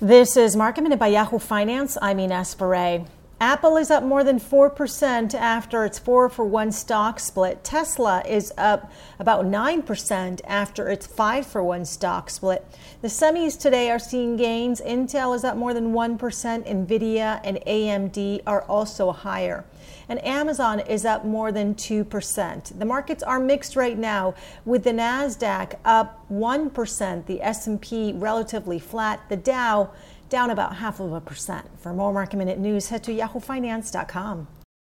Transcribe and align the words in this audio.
This 0.00 0.36
is 0.36 0.54
Market 0.54 0.82
Minute 0.82 0.98
by 0.98 1.06
Yahoo 1.06 1.38
Finance. 1.38 1.96
I'm 2.02 2.18
Ines 2.18 2.52
Ferre. 2.52 3.06
Apple 3.40 3.76
is 3.76 3.90
up 3.90 4.02
more 4.02 4.24
than 4.24 4.40
4% 4.40 5.34
after 5.34 5.84
its 5.84 5.98
4 5.98 6.30
for 6.30 6.46
1 6.46 6.72
stock 6.72 7.20
split. 7.20 7.62
Tesla 7.62 8.22
is 8.26 8.50
up 8.56 8.90
about 9.18 9.44
9% 9.44 10.40
after 10.46 10.88
its 10.88 11.06
5 11.06 11.46
for 11.46 11.62
1 11.62 11.84
stock 11.84 12.30
split. 12.30 12.64
The 13.02 13.08
semis 13.08 13.60
today 13.60 13.90
are 13.90 13.98
seeing 13.98 14.38
gains. 14.38 14.80
Intel 14.80 15.36
is 15.36 15.44
up 15.44 15.58
more 15.58 15.74
than 15.74 15.92
1%. 15.92 16.18
Nvidia 16.18 17.42
and 17.44 17.58
AMD 17.66 18.40
are 18.46 18.62
also 18.62 19.12
higher. 19.12 19.66
And 20.08 20.24
Amazon 20.24 20.80
is 20.80 21.04
up 21.04 21.26
more 21.26 21.52
than 21.52 21.74
2%. 21.74 22.78
The 22.78 22.84
markets 22.86 23.22
are 23.22 23.38
mixed 23.38 23.76
right 23.76 23.98
now 23.98 24.34
with 24.64 24.84
the 24.84 24.92
Nasdaq 24.92 25.74
up 25.84 26.24
1%, 26.30 27.26
the 27.26 27.42
S&P 27.42 28.14
relatively 28.16 28.78
flat, 28.78 29.20
the 29.28 29.36
Dow 29.36 29.90
down 30.28 30.50
about 30.50 30.76
half 30.76 31.00
of 31.00 31.12
a 31.12 31.20
percent. 31.20 31.66
For 31.80 31.92
more 31.92 32.12
market 32.12 32.36
minute 32.36 32.58
news, 32.58 32.88
head 32.88 33.04
to 33.04 33.12
yahoofinance.com. 33.12 34.48